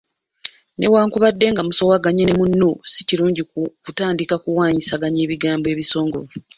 Newankubadde 0.77 1.45
nga 1.51 1.65
musoowaganye 1.67 2.23
ne 2.25 2.33
munno, 2.39 2.71
si 2.91 3.01
kirungi 3.07 3.41
kutandika 3.83 4.35
kuwaanyisiganya 4.43 5.21
bigambo 5.31 5.67
bisongovu. 5.79 6.33